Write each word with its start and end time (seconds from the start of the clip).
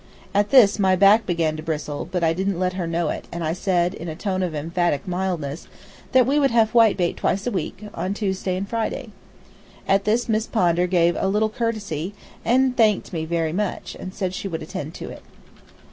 At 0.33 0.49
this 0.49 0.79
my 0.79 0.95
back 0.95 1.27
began 1.27 1.55
to 1.57 1.61
bristle, 1.61 2.09
but 2.11 2.23
I 2.23 2.33
didn't 2.33 2.57
let 2.57 2.73
her 2.73 2.87
know 2.87 3.09
it, 3.09 3.27
and 3.31 3.43
I 3.43 3.53
said, 3.53 3.93
in 3.93 4.07
a 4.07 4.15
tone 4.15 4.41
of 4.41 4.55
emphatic 4.55 5.07
mildness, 5.07 5.67
that 6.11 6.25
we 6.25 6.39
would 6.39 6.49
have 6.49 6.71
whitebait 6.71 7.17
twice 7.17 7.45
a 7.45 7.51
week, 7.51 7.83
on 7.93 8.15
Tuesday 8.15 8.57
and 8.57 8.67
Friday. 8.67 9.09
At 9.87 10.05
this 10.05 10.27
Miss 10.27 10.47
Pondar 10.47 10.87
gave 10.87 11.15
a 11.19 11.27
little 11.27 11.49
courtesy 11.49 12.15
and 12.43 12.75
thanked 12.75 13.13
me 13.13 13.25
very 13.25 13.53
much, 13.53 13.93
and 13.93 14.11
said 14.11 14.33
she 14.33 14.47
would 14.47 14.63
attend 14.63 14.95
to 14.95 15.09
it. 15.11 15.21